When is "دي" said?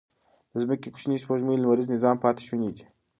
2.75-2.83